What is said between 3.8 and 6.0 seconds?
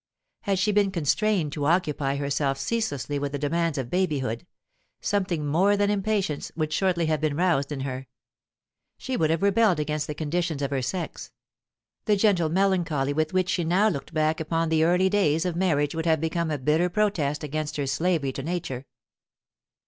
babyhood, something more than